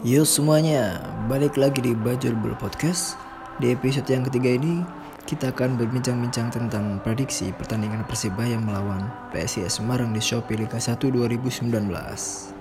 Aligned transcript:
Yo 0.00 0.24
semuanya, 0.24 0.96
balik 1.28 1.60
lagi 1.60 1.84
di 1.84 1.92
Bajul 1.92 2.32
Bul 2.32 2.56
Podcast. 2.56 3.20
Di 3.60 3.76
episode 3.76 4.08
yang 4.08 4.24
ketiga 4.24 4.56
ini, 4.56 4.80
kita 5.28 5.52
akan 5.52 5.76
berbincang-bincang 5.76 6.48
tentang 6.48 7.04
prediksi 7.04 7.52
pertandingan 7.52 8.08
Persibaya 8.08 8.56
melawan 8.56 9.12
PSIS 9.28 9.76
Semarang 9.76 10.16
di 10.16 10.24
Shopee 10.24 10.56
Liga 10.56 10.80
1 10.80 10.96
2019. 11.04 12.59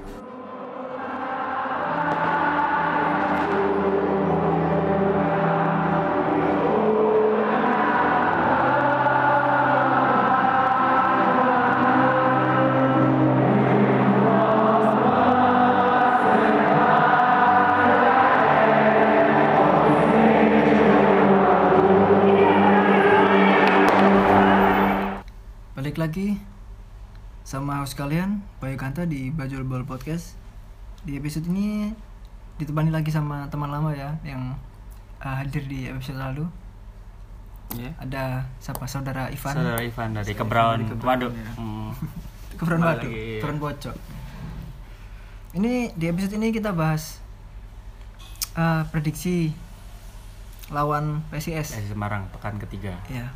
Sama 27.49 27.81
host 27.81 27.97
kalian, 27.97 28.45
Bayu 28.61 28.77
Kanta 28.77 29.09
di 29.09 29.33
Bajul 29.33 29.65
Bol 29.65 29.81
Podcast. 29.81 30.37
Di 31.01 31.17
episode 31.17 31.49
ini 31.49 31.89
ditemani 32.61 32.93
lagi 32.93 33.09
sama 33.09 33.49
teman 33.49 33.73
lama 33.73 33.89
ya 33.89 34.13
yang 34.21 34.53
uh, 35.17 35.33
hadir 35.41 35.65
di 35.65 35.89
episode 35.89 36.21
lalu. 36.21 36.45
Ya. 37.73 37.89
Ada 37.97 38.45
siapa? 38.61 38.85
Saudara 38.85 39.33
Ivan. 39.33 39.53
Saudara 39.57 39.81
Ivan 39.81 40.13
dari 40.13 40.37
Kebraun, 40.37 40.93
Waduh. 41.01 41.33
ya. 41.33 41.51
Hmm. 41.57 41.89
Lagi, 42.85 43.09
iya. 43.09 43.41
Keberon 43.41 43.57
Bocok. 43.57 43.97
Ini 45.57 45.97
di 45.97 46.05
episode 46.05 46.37
ini 46.37 46.53
kita 46.53 46.69
bahas 46.69 47.17
uh, 48.53 48.85
prediksi 48.93 49.57
lawan 50.69 51.25
PSIS. 51.33 51.81
Dari 51.81 51.89
Semarang 51.89 52.29
pekan 52.29 52.61
ketiga. 52.61 52.93
Ya. 53.09 53.33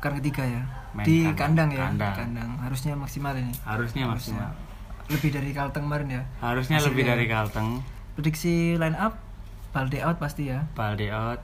Pekan 0.00 0.16
ketiga 0.18 0.42
ya. 0.42 0.62
Main 0.90 1.04
di 1.04 1.16
kandang. 1.22 1.36
kandang, 1.36 1.68
ya, 1.70 1.84
Kandang. 1.86 2.10
di 2.10 2.18
kandang. 2.24 2.50
Harusnya 2.58 2.92
maksimal 2.96 3.32
ini. 3.36 3.52
Harusnya 3.62 4.04
maksimal. 4.08 4.50
Lebih 5.06 5.30
dari 5.30 5.50
Kalteng 5.52 5.84
kemarin 5.84 6.08
ya. 6.08 6.22
Harusnya 6.40 6.80
Hasilnya 6.80 6.90
lebih 6.90 7.04
dari 7.04 7.24
ya. 7.26 7.32
Kalteng. 7.36 7.68
Prediksi 8.16 8.54
line 8.74 8.96
up 8.96 9.14
Balde 9.70 10.00
out 10.00 10.16
pasti 10.16 10.48
ya. 10.48 10.66
Balde 10.72 11.06
out, 11.10 11.38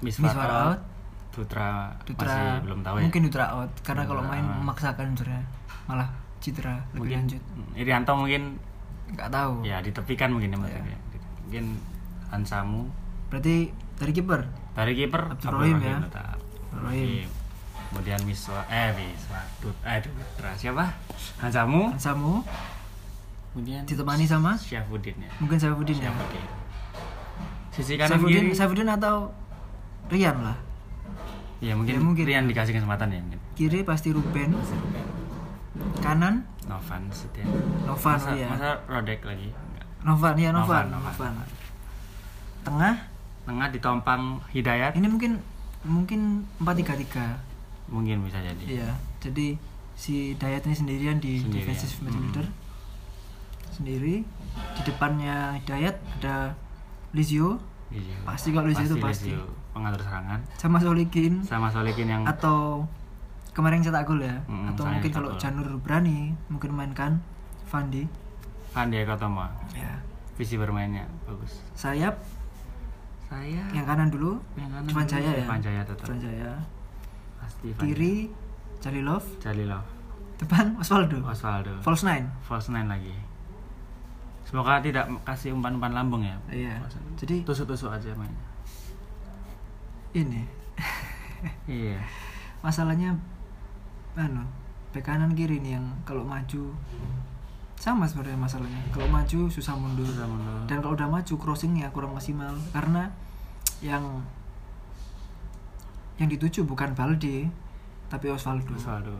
Miswar 0.00 0.32
Miswar 0.32 0.48
out, 0.48 0.56
out, 0.56 0.80
Dutra, 1.28 1.92
Dutra 2.08 2.24
masih 2.24 2.64
belum 2.64 2.80
tahu 2.80 2.94
ya. 2.96 3.02
Mungkin 3.04 3.20
Dutra 3.28 3.44
out 3.52 3.70
karena 3.84 4.02
kalau 4.06 4.22
Dutra 4.22 4.32
main 4.32 4.46
out. 4.46 4.56
memaksakan 4.62 5.06
sebenarnya 5.12 5.42
malah 5.84 6.08
citra 6.40 6.74
lebih 6.94 7.00
mungkin 7.02 7.18
lanjut. 7.20 7.42
Irianto 7.74 8.12
mungkin 8.14 8.42
Nggak 9.06 9.28
tahu. 9.28 9.52
ya 9.60 9.76
ditepikan 9.84 10.32
mungkin 10.32 10.56
ya. 10.56 10.58
Iya. 10.72 10.98
Mungkin 11.44 11.64
Hansamu 12.26 12.88
Berarti 13.28 13.68
dari 13.96 14.12
kiper 14.14 14.40
dari 14.72 14.92
kiper 14.94 15.22
Abdul 15.36 15.52
Rahim 15.52 15.78
ya. 15.78 15.96
tetap. 16.00 16.38
Kemudian 17.90 18.20
Miswa 18.26 18.60
eh 18.66 18.90
Miswa 18.92 19.40
Dut 19.62 19.76
eh 19.86 19.98
Dutra 20.02 20.52
siapa? 20.54 20.84
Hansamu. 21.38 21.94
Samu 21.96 22.42
Kemudian 23.54 23.82
ditemani 23.88 24.28
sama 24.28 24.52
Syafuddin 24.58 25.16
ya. 25.16 25.30
mungkin 25.40 25.56
Saifuddin 25.56 25.96
ya. 25.96 26.12
Syafuddin. 26.12 26.44
Sisi 27.72 27.92
kanan 27.96 28.10
Saifuddin, 28.20 28.44
kiri. 28.48 28.56
Saifuddin 28.56 28.88
atau 28.90 29.32
Rian 30.06 30.36
lah. 30.38 30.56
Ya 31.58 31.72
mungkin, 31.72 31.96
Ya, 31.96 32.00
mungkin. 32.04 32.24
Rian 32.28 32.44
dikasih 32.46 32.76
kesempatan 32.76 33.08
ya 33.10 33.20
mungkin. 33.24 33.40
Kiri 33.56 33.80
pasti 33.80 34.12
Ruben. 34.12 34.52
Kanan 36.04 36.44
Novan 36.68 37.08
Setia. 37.10 37.48
Novan 37.88 38.16
masa, 38.20 38.30
iya. 38.36 38.46
masa 38.50 38.76
Rodek 38.84 39.24
lagi? 39.24 39.48
Enggak. 39.50 39.86
Novan 40.04 40.34
ya 40.36 40.50
Novan, 40.52 40.84
Novan, 40.92 41.00
Novan. 41.00 41.32
Novan. 41.32 41.48
Tengah 42.66 42.94
Tengah 43.46 43.68
ditompang 43.70 44.42
Hidayat 44.50 44.98
ini 44.98 45.06
mungkin 45.06 45.38
mungkin 45.86 46.42
4-3-3. 46.60 47.55
Mungkin 47.86 48.22
bisa 48.22 48.38
jadi. 48.38 48.64
Iya. 48.64 48.90
Jadi 49.18 49.56
si 49.92 50.34
Dayat 50.34 50.64
ini 50.64 50.74
sendirian 50.74 51.16
di 51.16 51.38
Sendirian. 51.38 51.54
defensive 51.64 51.92
Hmm. 51.94 52.04
midfielder. 52.06 52.46
Sendiri. 53.70 54.16
Di 54.72 54.82
depannya 54.82 55.60
Dayat 55.62 55.96
ada 56.18 56.56
Lizio 57.12 57.60
Iya. 57.86 58.18
Pasti 58.24 58.50
kalau 58.50 58.66
Lizio 58.66 58.82
itu 58.84 58.98
pasti. 58.98 59.30
Lizio, 59.30 59.46
pengatur 59.70 60.02
serangan 60.02 60.40
sama 60.56 60.76
Solikin 60.76 61.38
sama 61.40 61.70
Solikin 61.70 62.08
yang 62.08 62.22
atau 62.26 62.82
kemarin 63.52 63.78
cetak 63.78 64.02
gol 64.04 64.18
ya. 64.18 64.34
Hmm, 64.44 64.68
atau 64.68 64.84
mungkin 64.84 65.10
kalau. 65.10 65.30
Janur 65.38 65.78
berani 65.78 66.34
mungkin 66.48 66.74
mainkan 66.74 67.22
Fandi. 67.64 68.10
Fandi 68.68 69.00
Kotomo. 69.02 69.46
Ya. 69.72 70.02
Visi 70.34 70.58
bermainnya 70.58 71.06
bagus. 71.24 71.62
Sayap 71.72 72.18
Saya 73.24 73.62
yang 73.70 73.82
kanan 73.82 74.06
dulu. 74.06 74.38
yang 74.54 74.68
kanan 74.68 74.86
dulu, 74.86 75.02
Jaya 75.02 75.30
ya. 75.32 75.42
Irfan 75.42 75.60
Jaya 75.60 75.82
tetap. 75.82 76.04
Irfan 76.04 76.18
Jaya. 76.20 76.52
Pasti 77.46 77.70
Fandi. 77.70 77.86
Kiri 77.86 78.14
Jalilov, 78.82 79.22
Jalilov. 79.38 79.84
depan 80.36 80.74
Osvaldo. 80.76 81.22
Osvaldo. 81.22 81.78
False 81.80 82.02
nine. 82.04 82.26
False 82.42 82.68
nine 82.68 82.86
lagi. 82.86 83.14
Semoga 84.44 84.78
tidak 84.78 85.06
kasih 85.22 85.50
umpan-umpan 85.50 85.90
lambung 85.90 86.22
ya. 86.22 86.36
Iya. 86.46 86.78
Jadi 87.16 87.42
tusuk-tusuk 87.42 87.88
aja 87.88 88.10
mainnya. 88.14 88.44
ini 90.12 90.42
Iya. 91.68 92.00
masalahnya 92.60 93.12
anu 94.16 94.40
bek 94.96 95.04
kanan 95.04 95.36
kiri 95.36 95.60
nih 95.60 95.76
yang 95.76 95.84
kalau 96.08 96.24
maju 96.24 96.72
sama 97.76 98.08
sebenarnya 98.08 98.40
masalahnya 98.40 98.80
kalau 98.88 99.04
maju 99.12 99.44
susah 99.52 99.76
mundur 99.76 100.08
Susah 100.08 100.24
mundur. 100.24 100.64
dan 100.64 100.80
kalau 100.80 100.96
udah 100.96 101.04
maju 101.04 101.34
crossingnya 101.36 101.92
kurang 101.92 102.16
maksimal 102.16 102.56
karena 102.72 103.12
yang 103.84 104.00
yang 106.16 106.28
dituju 106.32 106.64
bukan 106.64 106.96
Balde 106.96 107.48
tapi 108.08 108.30
Osvaldo 108.30 108.72
Osvaldo. 108.72 109.16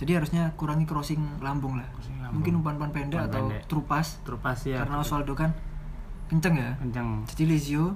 jadi 0.00 0.18
harusnya 0.18 0.50
kurangi 0.56 0.88
crossing 0.88 1.20
lambung 1.44 1.76
lah 1.78 1.86
Crossing 1.94 2.18
lambung. 2.18 2.40
mungkin 2.40 2.52
umpan-umpan 2.58 2.90
pendek 2.90 3.20
atau 3.30 3.46
pendek. 3.46 3.62
trupas 3.68 4.06
Trupas 4.26 4.58
ya. 4.66 4.82
karena 4.82 4.98
Osvaldo 4.98 5.36
kan 5.36 5.52
kenceng 6.32 6.56
ya 6.58 6.70
kenceng. 6.80 7.22
jadi 7.30 7.44
Lizio 7.46 7.94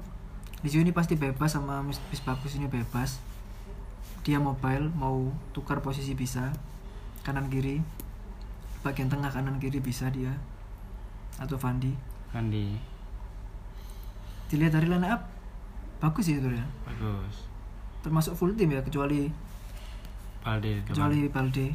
Lizio 0.62 0.80
ini 0.80 0.92
pasti 0.94 1.14
bebas 1.18 1.54
sama 1.56 1.82
Mis 1.82 1.98
Mis 2.12 2.22
Bagus 2.22 2.54
ini 2.56 2.66
bebas 2.70 3.18
dia 4.24 4.40
mobile 4.40 4.88
mau 4.96 5.28
tukar 5.52 5.84
posisi 5.84 6.16
bisa 6.16 6.48
kanan 7.24 7.52
kiri 7.52 7.80
bagian 8.80 9.08
tengah 9.08 9.28
kanan 9.28 9.56
kiri 9.60 9.80
bisa 9.80 10.08
dia 10.08 10.32
atau 11.40 11.56
Fandi 11.56 11.92
Fandi. 12.32 12.76
dilihat 14.48 14.76
dari 14.76 14.86
line 14.88 15.08
up 15.08 15.24
bagus 16.00 16.28
sih 16.28 16.36
itu 16.36 16.48
ya 16.52 16.64
Bagus. 16.84 17.48
Termasuk 18.04 18.36
full 18.36 18.52
tim 18.52 18.68
ya 18.68 18.78
kecuali 18.78 19.32
Balde. 20.38 20.84
kecuali 20.84 21.24
Balde 21.26 21.72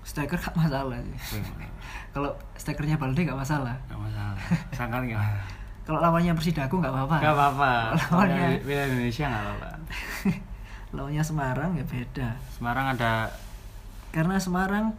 striker 0.00 0.38
gak 0.38 0.54
masalah 0.54 1.02
sih 1.02 1.42
kalau 2.14 2.30
strikernya 2.54 2.94
Balde 2.94 3.20
gak 3.20 3.34
masalah 3.34 3.74
Gak 3.84 3.98
masalah. 3.98 4.38
Sangkan 4.70 5.02
gak 5.04 5.18
masalah. 5.18 5.46
kalau 5.84 5.98
lawannya 6.00 6.32
Persidaku 6.32 6.78
gak 6.78 6.88
apa-apa 6.88 7.16
Gak 7.18 7.34
apa-apa. 7.34 7.72
Lawannya- 8.00 8.62
Bela 8.62 8.84
Indonesia 8.86 9.26
gak 9.26 9.42
apa-apa. 9.42 9.70
lawannya 10.94 11.20
Semarang 11.20 11.70
ya 11.74 11.84
beda 11.84 12.28
Semarang 12.48 12.86
ada 12.94 13.26
karena 14.08 14.38
Semarang 14.38 14.94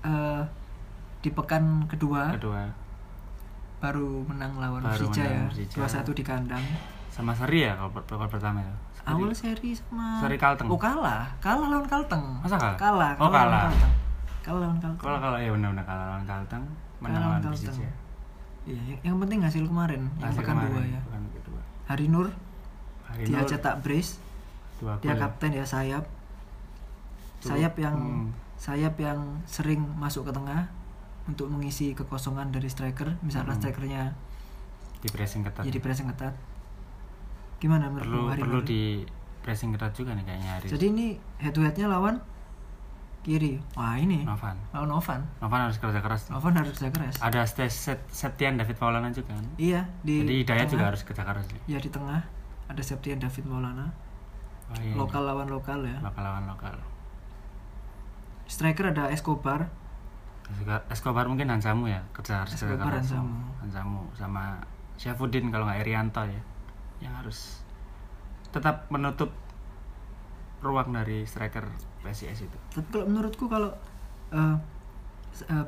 eh, 0.00 0.40
di 1.20 1.28
pekan 1.28 1.84
kedua 1.84 2.32
kedua 2.32 2.64
baru 3.78 4.24
menang 4.24 4.56
lawan 4.56 4.80
Baru 4.80 5.06
Persija 5.06 5.22
ya 5.22 5.42
Persija. 5.46 6.02
2-1 6.02 6.16
di 6.16 6.24
kandang 6.24 6.64
sama 7.18 7.34
Seri 7.34 7.58
ya 7.60 7.74
kalau 7.74 7.90
babak 7.90 8.30
pertama 8.30 8.62
itu. 8.62 8.74
awal 9.02 9.32
seri 9.32 9.72
sama 9.72 10.20
Seri 10.20 10.36
Kalteng. 10.36 10.68
oh 10.68 10.78
kalah 10.78 11.26
kalah 11.38 11.66
lawan 11.68 11.82
Kalteng 11.84 12.22
Masa 12.38 12.54
kalah? 12.54 12.76
kalah 12.76 13.12
Oh, 13.16 13.26
lawan 13.26 13.34
kalah. 13.34 13.62
Kalteng 13.66 13.92
kalah 14.40 14.60
lawan 14.62 14.78
Kalteng 14.78 15.02
Kalau 15.02 15.18
kalau 15.18 15.36
ya 15.36 15.50
benar-benar 15.50 15.84
kalah 15.84 16.04
lawan 16.08 16.24
Kalteng, 16.24 16.64
menang 16.98 17.10
Kalah 17.10 17.18
lawan 17.18 17.40
lawan 17.40 17.42
Kalteng. 17.42 17.74
Persija. 17.74 17.90
iya 18.64 18.80
yang, 18.86 19.00
yang 19.02 19.16
penting 19.18 19.38
hasil 19.40 19.64
kemarin 19.64 20.02
yang 20.14 20.28
Hasil 20.28 20.38
pekan 20.38 20.54
kemarin, 20.54 20.70
dua 20.70 20.82
ya 20.86 21.00
pekan 21.02 21.22
kedua. 21.32 21.60
Hari 21.86 22.06
Nur 22.06 22.28
Hari 23.04 23.22
dia 23.24 23.34
Nur, 23.34 23.48
cetak 23.48 23.74
brace 23.80 24.12
dua 24.76 24.92
dia 25.00 25.14
kapten 25.16 25.50
ya 25.52 25.64
sayap 25.64 26.04
Cukup. 27.38 27.48
sayap 27.50 27.74
yang 27.76 27.96
Hmm. 27.96 28.28
sayap 28.56 28.94
yang 28.96 29.18
sering 29.44 29.80
masuk 29.96 30.22
ke 30.22 30.32
tengah 30.32 30.66
untuk 31.24 31.46
mengisi 31.46 31.92
kekosongan 31.92 32.50
dari 32.50 32.66
striker 32.66 33.14
misalnya 33.20 33.52
Hmm. 33.52 33.60
strikernya 33.60 34.02
di 34.98 35.08
pressing 35.08 35.42
ketat. 35.42 35.62
jadi 35.62 35.78
pressing 35.78 36.06
ketat 36.08 36.34
gimana 37.58 37.86
menurut 37.86 38.06
perlu 38.06 38.22
Hari 38.28 38.40
perlu 38.40 38.60
di 38.62 38.82
pressing 39.42 39.74
ketat 39.74 39.92
juga 39.92 40.14
nih 40.14 40.24
kayaknya 40.24 40.50
hari. 40.54 40.66
Jadi 40.68 40.84
ini 40.88 41.06
head 41.36 41.50
to 41.50 41.60
headnya 41.60 41.86
lawan 41.86 42.18
kiri. 43.20 43.58
Wah 43.74 43.94
ini 43.94 44.22
Novan. 44.22 44.54
lawan 44.70 44.88
Novan. 44.88 45.20
Novan 45.38 45.60
harus 45.64 45.76
kerja 45.76 45.98
keras. 45.98 46.28
Novan 46.28 46.54
harus 46.54 46.72
kerja 46.72 46.90
keras. 46.90 47.14
Ada 47.18 47.42
Stes- 47.44 47.74
Set, 47.74 48.00
Septian 48.08 48.54
David 48.56 48.78
Maulana 48.78 49.10
juga 49.10 49.34
kan. 49.34 49.46
Iya 49.56 49.84
di 50.00 50.22
Jadi 50.22 50.34
Hidayat 50.42 50.58
tengah. 50.62 50.72
juga 50.72 50.84
harus 50.88 51.02
kerja 51.02 51.22
keras. 51.22 51.44
Ya 51.66 51.78
di 51.78 51.90
tengah 51.90 52.20
ada 52.66 52.82
Septian 52.82 53.18
David 53.18 53.44
Maulana. 53.44 53.90
Oh, 54.68 54.76
iya. 54.78 54.94
Lokal 54.94 55.24
lawan 55.24 55.48
lokal 55.48 55.80
ya. 55.82 55.96
Lokal 55.98 56.22
lawan 56.22 56.44
lokal. 56.46 56.76
Striker 58.46 58.92
ada 58.92 59.08
Escobar. 59.08 59.68
Escobar- 60.88 61.28
mungkin 61.28 61.48
Hansamu 61.48 61.84
ya 61.86 62.00
kerja 62.12 62.40
harus 62.40 62.56
kerja 62.56 62.72
Escobar 62.72 62.86
keras. 62.88 63.12
Hansamu. 63.12 63.36
Hansamu 63.60 64.00
sama 64.16 64.56
Syafudin 64.96 65.48
kalau 65.48 65.68
nggak 65.68 65.84
Irianto 65.84 66.24
ya 66.24 66.40
yang 66.98 67.14
harus 67.14 67.62
tetap 68.50 68.88
menutup 68.88 69.30
ruang 70.58 70.90
dari 70.90 71.22
striker 71.22 71.68
PSIS 72.02 72.44
itu 72.44 72.58
Tapi 72.72 72.88
kalau 72.90 73.06
menurutku 73.06 73.46
kalau 73.46 73.70
eh, 74.32 74.56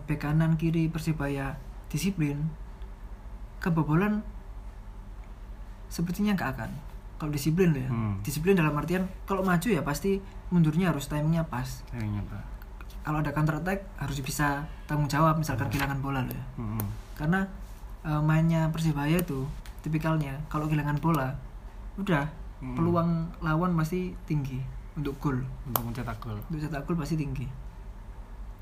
bek 0.03 0.19
kanan 0.19 0.56
kiri 0.56 0.91
Persibaya 0.91 1.55
disiplin, 1.87 2.50
kebobolan 3.59 4.23
sepertinya 5.87 6.35
nggak 6.35 6.50
akan. 6.56 6.71
Kalau 7.21 7.31
disiplin 7.31 7.71
loh 7.71 7.82
ya, 7.82 7.91
Hmm. 7.93 8.17
disiplin 8.25 8.56
dalam 8.56 8.73
artian 8.73 9.05
kalau 9.29 9.44
maju 9.44 9.69
ya 9.69 9.85
pasti 9.85 10.19
mundurnya 10.49 10.88
harus 10.91 11.06
timingnya 11.06 11.44
pas. 11.44 11.85
kayaknya 11.91 12.23
pak 12.27 12.43
Kalau 13.00 13.21
ada 13.21 13.32
counter 13.32 13.56
attack 13.56 13.81
harus 13.97 14.21
bisa 14.21 14.61
tanggung 14.85 15.09
jawab 15.09 15.37
misalkan 15.37 15.69
kehilangan 15.69 16.00
bola 16.00 16.21
loh 16.21 16.32
ya. 16.32 16.44
Mm-mm. 16.56 16.85
Karena 17.15 17.41
eh, 18.03 18.21
mainnya 18.21 18.73
Persibaya 18.73 19.21
itu 19.21 19.44
tipikalnya. 19.81 20.37
Kalau 20.47 20.67
kehilangan 20.67 20.99
bola 20.99 21.32
udah 21.97 22.25
Hmm. 22.61 22.77
peluang 22.77 23.11
lawan 23.41 23.73
pasti 23.73 24.12
tinggi 24.25 24.61
untuk 24.93 25.17
gol. 25.17 25.41
untuk 25.65 25.81
mencetak 25.82 26.21
gol. 26.21 26.37
Untuk 26.47 26.61
cetak 26.61 26.85
gol 26.85 26.93
pasti 26.94 27.17
tinggi. 27.17 27.49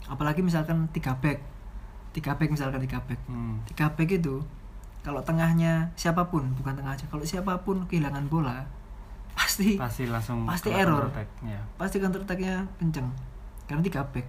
Apalagi 0.06 0.38
misalkan 0.38 0.86
tiga 0.88 1.12
back. 1.14 1.42
Tiga 2.14 2.32
back 2.32 2.48
misalkan 2.48 2.78
tiga 2.80 3.02
back. 3.02 3.18
Hmm. 3.26 3.58
tiga 3.66 3.90
back 3.90 4.08
itu 4.08 4.38
kalau 5.02 5.18
tengahnya 5.20 5.90
siapa 5.94 6.26
pun 6.26 6.46
bukan 6.54 6.74
tengah 6.74 6.92
aja 6.92 7.06
kalau 7.06 7.22
siapa 7.22 7.58
pun 7.58 7.86
kehilangan 7.86 8.26
bola 8.26 8.66
pasti 9.32 9.74
pasti 9.74 10.06
langsung 10.06 10.42
Pasti 10.44 10.70
error. 10.70 11.10
ya 11.40 11.58
pasti 11.74 11.98
counter 11.98 12.22
attack-nya 12.22 12.66
kenceng. 12.76 13.06
Karena 13.66 13.82
tiga 13.82 14.02
back. 14.04 14.26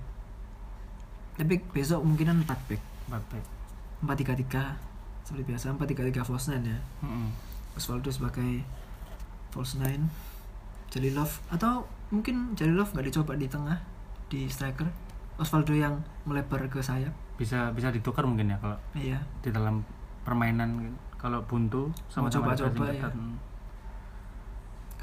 Tapi 1.35 1.55
besok 1.69 2.01
mungkinan 2.01 2.41
empat 2.41 2.59
back. 2.65 2.81
Empat 3.05 3.23
back. 3.29 3.45
Empat 4.01 4.15
tiga 4.17 4.33
tiga 4.35 4.63
seperti 5.29 5.45
biasa 5.45 5.77
empat 5.77 5.93
tiga 5.93 6.01
tiga 6.09 6.25
false 6.25 6.49
nine 6.49 6.73
ya. 6.73 6.79
Mm-mm. 7.05 7.29
Osvaldo 7.77 8.09
sebagai 8.09 8.65
false 9.53 9.77
nine. 9.77 10.09
Jalilov 10.89 11.29
atau 11.53 11.85
mungkin 12.09 12.57
Jalilov 12.57 12.89
nggak 12.89 13.13
dicoba 13.13 13.37
di 13.37 13.45
tengah 13.45 13.77
di 14.25 14.49
striker. 14.49 14.89
Osvaldo 15.37 15.77
yang 15.77 16.01
melebar 16.25 16.65
ke 16.65 16.81
sayap. 16.81 17.13
Bisa 17.37 17.69
bisa 17.77 17.93
ditukar 17.93 18.25
mungkin 18.25 18.49
ya 18.49 18.57
kalau 18.57 18.77
iya. 18.97 19.21
di 19.45 19.53
dalam 19.53 19.85
permainan. 20.25 20.97
Kalau 21.19 21.43
buntu 21.45 21.91
sama-sama 22.07 22.55
coba-coba, 22.55 22.95
ya. 22.95 23.11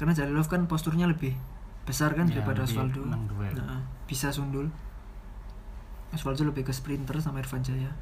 karena 0.01 0.17
Jalilov 0.17 0.49
kan 0.49 0.65
posturnya 0.65 1.05
lebih 1.05 1.37
besar 1.85 2.17
kan 2.17 2.25
Ya, 2.25 2.41
daripada 2.41 2.65
Osvaldo. 2.65 3.05
Nah, 3.05 3.85
bisa 4.09 4.33
sundul. 4.33 4.73
Osvaldo 6.09 6.49
lebih 6.49 6.65
ke 6.65 6.73
sprinter 6.73 7.21
sama 7.21 7.37
Irfan 7.39 7.61
Jaya 7.61 7.93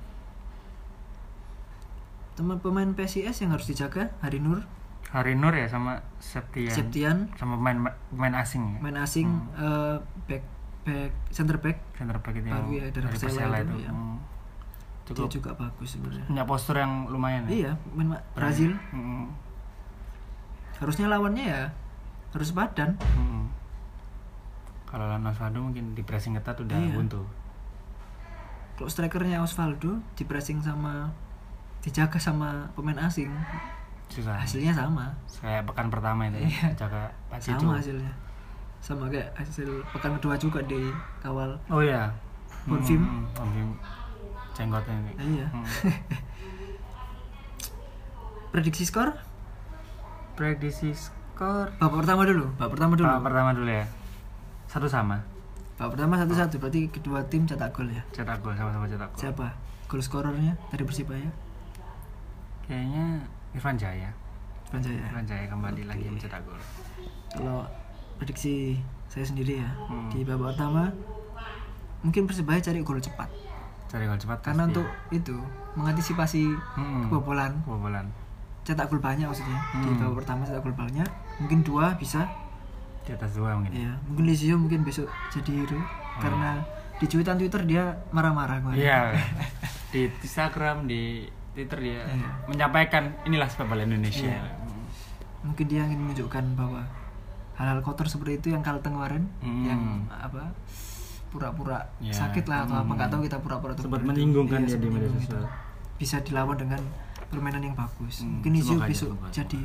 teman 2.36 2.60
pemain 2.60 2.92
PSIS 2.92 3.40
yang 3.40 3.52
harus 3.52 3.66
dijaga 3.66 4.12
Hari 4.20 4.38
Nur? 4.38 4.64
Hari 5.08 5.34
Nur 5.34 5.56
ya 5.56 5.66
sama 5.66 6.04
Septian, 6.20 6.70
Septian. 6.70 7.18
Sama 7.36 7.56
pemain 7.56 7.78
pemain 8.12 8.36
asing 8.36 8.76
ya? 8.76 8.78
Main 8.82 8.98
asing 8.98 9.28
eh, 9.56 9.96
back 10.28 10.44
back 10.84 11.12
center 11.32 11.58
back. 11.58 11.80
Center 11.96 12.20
back 12.20 12.36
itu 12.36 12.46
Baru 12.46 12.70
ya, 12.70 12.86
dari 12.92 13.06
Persela 13.08 13.58
itu, 13.58 13.72
itu. 13.72 13.76
ya. 13.82 13.92
Hmm. 13.92 14.18
dia 15.06 15.14
cukup. 15.14 15.30
juga 15.32 15.52
bagus 15.56 15.90
sebenarnya. 15.94 16.26
Punya 16.26 16.44
postur 16.44 16.76
yang 16.76 17.08
lumayan 17.08 17.46
ya? 17.46 17.50
Iya 17.50 17.72
main 17.92 18.10
ma- 18.12 18.26
Brazil. 18.34 18.74
Hmm. 18.92 19.32
harusnya 20.76 21.08
lawannya 21.08 21.46
ya 21.46 21.64
harus 22.36 22.52
badan. 22.52 23.00
Hmm. 23.16 23.48
kalau 24.86 25.08
lawan 25.08 25.24
Osvaldo 25.24 25.60
mungkin 25.62 25.92
di 25.92 26.04
pressing 26.04 26.36
ketat 26.36 26.56
udah 26.58 26.76
Iya. 26.76 26.96
buntu. 26.96 27.24
Kalau 28.76 28.88
strikernya 28.88 29.40
Osvaldo 29.40 30.04
di 30.14 30.24
pressing 30.24 30.60
sama 30.60 31.12
dijaga 31.86 32.18
sama 32.18 32.66
pemain 32.74 32.98
asing. 33.06 33.30
Susah. 34.10 34.42
Hasilnya 34.42 34.74
sama. 34.74 35.14
Kayak 35.38 35.70
pekan 35.70 35.94
pertama 35.94 36.26
itu 36.26 36.42
Iya. 36.42 36.74
ya 36.74 37.06
Pak 37.30 37.38
Cicu 37.38 37.62
sama 37.62 37.78
hasilnya. 37.78 38.14
Sama 38.82 39.06
kayak 39.10 39.30
hasil 39.38 39.70
pekan 39.94 40.18
kedua 40.18 40.34
juga 40.38 40.60
di 40.66 40.90
kawal. 41.22 41.54
Oh 41.70 41.82
iya. 41.86 42.10
Bonfim. 42.66 43.02
Hmm, 43.06 43.26
Bonfim 43.38 43.70
jenggotnya 44.56 44.96
ini. 44.98 45.12
Iya. 45.38 45.48
Hmm. 45.54 45.66
prediksi 48.56 48.88
skor? 48.88 49.14
Prediksi 50.40 50.96
skor. 50.96 51.70
Babak 51.78 52.02
pertama 52.02 52.26
dulu 52.26 52.50
babak 52.58 52.72
pertama 52.74 52.94
dulu. 52.98 53.06
Babak 53.06 53.24
pertama 53.30 53.50
dulu 53.54 53.70
ya. 53.70 53.86
Satu 54.66 54.88
sama. 54.90 55.22
Babak 55.76 56.00
pertama 56.00 56.16
satu 56.18 56.34
satu 56.34 56.56
berarti 56.58 56.88
kedua 56.90 57.20
tim 57.28 57.44
cetak 57.46 57.76
gol 57.76 57.92
ya? 57.92 58.02
Cetak 58.16 58.40
gol 58.42 58.56
sama-sama 58.56 58.88
cetak 58.88 59.12
gol. 59.12 59.20
Siapa? 59.22 59.48
Gol 59.86 60.02
skorernya 60.02 60.56
dari 60.72 60.84
Persibaya 60.88 61.30
kayaknya 62.66 63.06
Irfan 63.52 63.76
Jaya. 63.76 64.10
Irfan 64.68 64.82
Jaya. 64.82 65.04
Irfan 65.06 65.26
Jaya 65.26 65.46
kembali 65.48 65.82
lagi 65.86 66.06
mencetak 66.06 66.42
gol. 66.44 66.58
Kalau 67.30 67.64
prediksi 68.16 68.80
saya 69.06 69.24
sendiri 69.24 69.60
ya 69.60 69.70
Hmm. 69.88 70.08
di 70.08 70.24
babak 70.24 70.56
pertama 70.56 70.90
mungkin 72.02 72.26
Persibaya 72.26 72.60
cari 72.60 72.82
gol 72.82 72.98
cepat. 72.98 73.30
Cari 73.86 74.06
gol 74.06 74.18
cepat 74.18 74.40
karena 74.42 74.66
pasti. 74.66 74.72
untuk 74.74 74.88
itu 75.12 75.36
mengantisipasi 75.76 76.44
Hmm. 76.76 77.08
kebobolan. 77.08 77.52
Kebobolan. 77.62 78.06
Cetak 78.64 78.90
gol 78.90 79.00
banyak 79.00 79.26
maksudnya 79.26 79.60
di 79.76 79.88
Hmm. 79.88 80.00
babak 80.00 80.26
pertama 80.26 80.42
cetak 80.44 80.62
gol 80.62 80.76
banyak. 80.76 81.08
Mungkin 81.38 81.60
dua 81.62 81.94
bisa. 81.96 82.26
Di 83.06 83.14
atas 83.14 83.38
dua 83.38 83.54
mungkin. 83.54 83.72
Ya 83.72 83.94
mungkin 84.04 84.26
Lizio 84.26 84.58
mungkin 84.58 84.82
besok 84.82 85.06
jadi 85.30 85.52
hero. 85.62 85.78
Karena 86.18 86.58
di 86.96 87.06
cuitan 87.06 87.36
Twitter 87.36 87.62
dia 87.62 87.84
marah-marah 88.10 88.58
kemarin. 88.60 88.80
Iya. 88.80 89.00
Di 89.94 90.12
Instagram 90.18 90.90
di 90.90 91.24
Twitter 91.56 91.80
dia 91.80 92.04
Iya. 92.04 92.30
menyampaikan 92.46 93.16
inilah 93.24 93.48
sepak 93.48 93.66
bola 93.66 93.82
Indonesia 93.82 94.28
Iya. 94.28 94.44
mungkin 95.42 95.66
dia 95.66 95.82
ingin 95.84 96.00
menunjukkan 96.02 96.46
bahwa 96.54 96.84
hal-hal 97.56 97.80
kotor 97.80 98.06
seperti 98.06 98.38
itu 98.38 98.48
yang 98.50 98.60
Carlton 98.60 98.94
kemarin 98.94 99.24
Hmm. 99.40 99.64
yang 99.64 99.82
apa 100.10 100.52
pura-pura 101.30 101.80
Ya. 102.00 102.12
sakit 102.12 102.44
lah 102.46 102.64
atau 102.64 102.76
apa 102.76 102.84
Hmm. 102.84 102.96
nggak 102.96 103.10
tahu 103.10 103.22
kita 103.24 103.38
pura-pura 103.40 103.72
atau 103.72 103.84
sempat 103.84 104.04
menyinggung 104.04 104.46
kan 104.46 104.62
dia 104.62 104.76
di 104.76 104.88
media 104.88 105.08
sosial 105.10 105.40
itu. 105.40 105.48
bisa 105.96 106.20
dilawan 106.20 106.56
dengan 106.56 106.82
permainan 107.26 107.64
yang 107.64 107.74
bagus 107.74 108.20
Hmm, 108.20 108.40
mungkin 108.40 108.52
semoga 108.54 108.76
aja, 108.78 108.90
besok 108.90 109.08
semoga, 109.10 109.28
jadi 109.34 109.62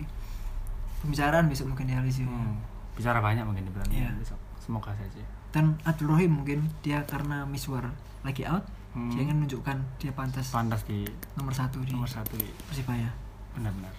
pembicaraan 1.00 1.46
besok 1.46 1.66
mungkin 1.68 1.86
ya 1.86 1.98
Lizio 2.00 2.24
Hmm. 2.24 2.54
bicara 2.92 3.18
banyak 3.18 3.42
mungkin 3.42 3.64
di 3.64 3.72
Iya. 3.92 4.14
besok 4.14 4.38
semoga 4.56 4.90
saja 4.92 5.22
dan 5.50 5.74
Abdul 5.82 6.06
Rohim 6.08 6.30
mungkin 6.36 6.70
dia 6.80 7.02
karena 7.02 7.42
Miswar 7.44 7.90
lagi 8.20 8.44
out 8.44 8.62
Hmm. 8.90 9.06
dia 9.08 9.22
ingin 9.22 9.36
menunjukkan 9.36 9.76
dia 9.96 10.10
pantas 10.10 10.50
pantas 10.50 10.82
di 10.82 11.06
nomor 11.34 11.52
satu 11.52 11.78
di 11.78 11.90
nomor 11.90 12.06
satu 12.06 12.34
di- 12.34 12.50
Persibaya 12.64 13.06
benar-benar 13.54 13.94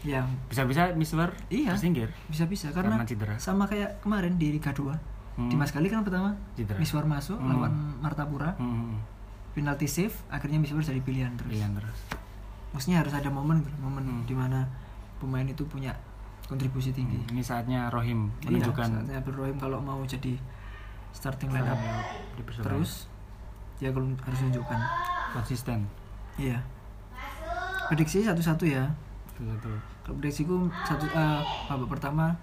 ya 0.00 0.22
bisa-bisa 0.46 0.92
Miswar 0.92 1.34
Iya. 1.48 1.74
tersingkir 1.74 2.12
bisa-bisa 2.26 2.70
karena, 2.70 2.94
Karena 2.94 3.04
cedera. 3.04 3.34
sama 3.36 3.64
kayak 3.64 3.98
kemarin 4.00 4.36
di 4.36 4.52
Liga 4.52 4.70
2 4.70 4.94
Hmm. 5.34 5.50
Dimas 5.50 5.66
kali 5.68 5.90
kan 5.90 6.00
pertama 6.00 6.30
Cedera. 6.54 6.78
Miswar 6.78 7.02
masuk 7.04 7.34
Hmm. 7.34 7.50
lawan 7.50 7.72
Martapura 7.98 8.54
Hmm. 8.54 9.02
penalti 9.50 9.86
save 9.86 10.14
akhirnya 10.28 10.58
Miswar 10.58 10.78
jadi 10.80 11.00
pilihan 11.00 11.34
terus 11.34 11.50
pilihan 11.50 11.72
terus 11.72 11.98
maksudnya 12.70 12.98
harus 13.00 13.10
ada 13.10 13.26
momen 13.28 13.58
gitu, 13.60 13.74
momen 13.78 14.02
Hmm. 14.04 14.22
di 14.22 14.32
mana 14.32 14.62
pemain 15.16 15.42
itu 15.42 15.62
punya 15.64 15.90
kontribusi 16.44 16.90
tinggi 16.90 17.18
Hmm, 17.18 17.32
ini 17.32 17.40
saatnya 17.40 17.88
Rohim 17.88 18.30
iya 18.40 18.46
menunjukkan 18.52 18.86
saatnya 19.00 19.16
Abdul 19.16 19.34
Rohim 19.36 19.56
kalau 19.56 19.78
mau 19.80 19.98
jadi 20.04 20.38
starting 21.10 21.48
line 21.48 21.64
up 21.64 21.78
di 22.34 22.42
Persebaya. 22.44 22.66
terus 22.68 23.10
dia 23.78 23.90
kalau 23.90 24.06
harus 24.22 24.38
menunjukkan. 24.44 24.80
Konsisten. 25.34 25.78
Iya. 26.38 26.58
Prediksi 27.90 28.22
satu-satu 28.22 28.64
ya. 28.64 28.86
Satu 29.34 29.70
kalau 30.04 30.14
prediksiku 30.20 30.56
satu 30.86 31.04
eh, 31.10 31.40
babak 31.66 31.98
pertama 31.98 32.34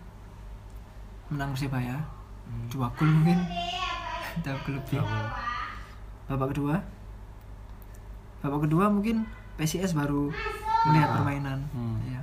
menang 1.31 1.55
Persibaya 1.55 1.97
Hmm. 2.41 2.67
dua 2.67 2.91
gol 2.99 3.07
mungkin. 3.07 3.39
Dua 4.43 4.55
gol 4.65 4.75
lebih. 4.75 4.99
Babak 6.27 6.51
kedua. 6.51 6.75
Babak 8.43 8.67
kedua 8.67 8.91
mungkin 8.91 9.23
PSIS 9.55 9.95
baru 9.95 10.27
melihat 10.89 11.15
permainan. 11.15 11.59
Hmm. 11.71 11.95
ya 12.03 12.19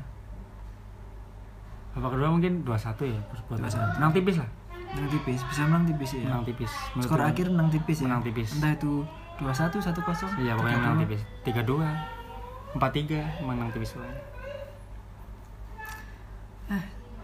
babak 1.98 2.14
kedua 2.14 2.28
mungkin 2.30 2.62
2-1 2.62 3.10
ya 3.10 3.20
buat 3.26 3.58
2-1. 3.58 3.98
menang 3.98 4.12
tipis 4.14 4.36
lah 4.38 4.48
menang 4.94 5.10
tipis 5.10 5.40
bisa 5.44 5.62
menang 5.68 5.84
tipis 5.84 6.10
ya? 6.16 6.24
Menang 6.24 6.44
tipis 6.44 6.72
Menurut 6.96 7.08
skor 7.08 7.20
akhir 7.20 7.46
menang 7.52 7.68
tipis 7.68 7.96
ya? 8.00 8.04
Menang 8.08 8.22
tipis. 8.24 8.48
entah 8.56 8.72
itu 8.72 8.92
2-1 9.38 9.78
1-0 9.78 10.42
iya 10.42 10.52
pokoknya 10.58 10.78
menang 10.80 10.96
3-2. 10.96 11.02
tipis. 11.04 11.20
3-2 11.46 12.76
4-3 12.76 13.46
menang 13.46 13.68
tipis 13.70 13.92
lah 13.96 14.12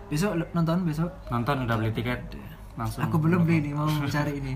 besok 0.08 0.32
lo- 0.36 0.50
nonton 0.52 0.84
besok? 0.84 1.10
Nonton 1.32 1.64
udah 1.64 1.76
beli 1.80 1.90
tiket. 1.90 2.20
Langsung 2.74 3.06
aku 3.06 3.16
belum 3.18 3.46
beli 3.46 3.70
nih 3.70 3.72
mau 3.72 3.86
cari 3.88 4.32
ini. 4.36 4.52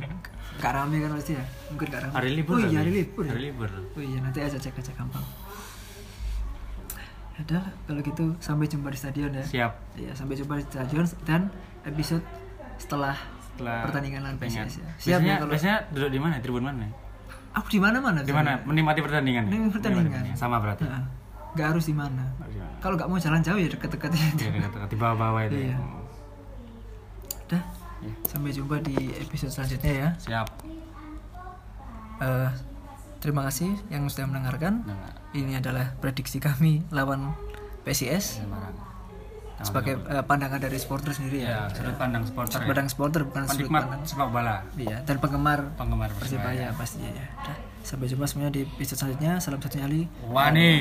Gak 0.59 0.73
rame 0.75 0.97
kan 0.99 1.11
pasti 1.15 1.33
ya? 1.39 1.45
Mungkin 1.71 1.87
gak 1.89 2.01
rame. 2.05 2.13
Hari 2.13 2.31
libur 2.35 2.55
oh 2.55 2.61
iya 2.63 2.79
hari 2.83 2.93
libur 2.93 3.23
ya? 3.25 3.31
hari 3.33 3.43
libur. 3.51 3.69
Oh 3.71 4.03
iya 4.03 4.19
nanti 4.21 4.39
aja 4.43 4.59
cek 4.59 4.75
aja 4.75 4.93
gampang. 4.93 5.25
Ya 7.39 7.41
udah 7.47 7.65
kalau 7.87 8.01
gitu 8.03 8.25
sampai 8.43 8.67
jumpa 8.67 8.91
di 8.91 8.99
stadion 8.99 9.31
ya. 9.31 9.45
Siap. 9.47 9.73
Iya, 9.95 10.11
sampai 10.11 10.35
jumpa 10.35 10.59
di 10.59 10.65
stadion 10.67 11.07
dan 11.23 11.47
episode 11.87 12.25
setelah 12.79 13.17
setelah 13.51 13.79
pertandingan 13.85 14.21
lawan. 14.23 14.37
PSIS 14.39 14.57
ya. 14.79 14.89
Siap 14.97 15.19
biasanya, 15.19 15.27
ya 15.27 15.37
kalau 15.37 15.51
biasanya 15.51 15.79
duduk 15.91 16.09
di 16.09 16.19
mana 16.19 16.35
tribun 16.39 16.63
mana 16.63 16.87
aku 17.51 17.67
di 17.69 17.79
mana 17.79 17.99
mana 17.99 18.19
di 18.23 18.31
mana 18.31 18.63
menikmati 18.63 19.01
pertandingan 19.01 19.43
ya? 19.45 19.51
Menikmati 19.51 19.73
pertandingan. 19.77 20.23
sama 20.33 20.57
berarti 20.59 20.85
Heeh. 20.85 21.03
nggak 21.51 21.67
harus 21.69 21.85
di 21.85 21.93
mana 21.93 22.23
kalau 22.79 22.95
nggak 22.95 23.09
mau 23.09 23.19
jalan 23.19 23.41
jauh 23.41 23.57
ya 23.57 23.67
deket-deket 23.67 24.11
aja 24.11 24.31
Ya, 24.39 24.51
dekat-dekat 24.53 24.89
di 24.89 24.97
bawah-bawah 24.97 25.43
itu. 25.45 25.57
Iya. 25.65 25.77
udah 27.45 27.63
Iya. 27.99 28.15
sampai 28.25 28.51
jumpa 28.53 28.77
di 28.79 28.95
episode 29.13 29.51
selanjutnya 29.51 29.93
ya 29.93 30.09
Siap. 30.21 30.47
Eh, 32.19 32.51
terima 33.19 33.43
kasih 33.45 33.75
yang 33.89 34.07
sudah 34.07 34.27
mendengarkan 34.27 34.83
Nah, 34.85 35.11
ini 35.33 35.55
adalah 35.55 35.95
prediksi 35.97 36.39
kami 36.39 36.87
lawan 36.89 37.35
PSIS 37.83 38.39
Semarang. 38.39 38.75
Sebagai 39.67 39.95
eh, 40.07 40.23
pandangan 40.23 40.61
dari 40.63 40.79
supporter 40.79 41.11
sendiri 41.11 41.43
ya, 41.43 41.67
ya 41.67 41.75
sudut 41.75 41.97
pandang 41.99 42.23
supporter. 42.23 42.53
sudut 42.55 42.65
Ya. 42.65 42.71
pandang 42.71 42.89
supporter 42.89 43.21
bukan 43.27 43.43
sudut 43.43 43.59
Penikmat 43.67 43.83
pandang. 43.85 44.01
sepak 44.07 44.29
bola, 44.31 44.57
iya 44.79 44.99
dan 45.03 45.17
penggemar 45.19 45.61
penggemar 45.75 46.11
Persibaya. 46.15 46.71
Pastinya 46.79 47.11
ya. 47.11 47.27
Udah 47.43 47.57
sampai 47.83 48.07
jumpa 48.07 48.25
semuanya 48.29 48.53
di 48.53 48.61
episode 48.69 48.99
selanjutnya. 49.01 49.33
Salam 49.41 49.59
satu 49.59 49.77
nyali 49.81 50.05
Wani. 50.29 50.73